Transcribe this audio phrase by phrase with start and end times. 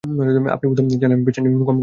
[0.03, 1.79] আপনি বোধহয় চান আমি পেশা নিয়ে কম কথা বলি?